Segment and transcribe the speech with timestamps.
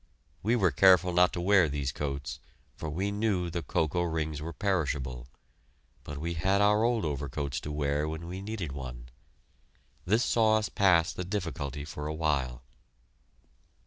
[0.41, 2.39] We were careful not to wear these coats,
[2.75, 5.27] for we knew the cocoa rings were perishable,
[6.03, 9.09] but we had our old overcoats to wear when we needed one.
[10.03, 12.63] This saw us past the difficulty for a while.